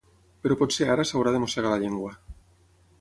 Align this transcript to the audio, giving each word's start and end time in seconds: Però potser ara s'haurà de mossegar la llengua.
Però 0.45 0.55
potser 0.61 0.87
ara 0.93 1.05
s'haurà 1.09 1.35
de 1.37 1.43
mossegar 1.45 1.75
la 1.75 1.81
llengua. 1.85 2.11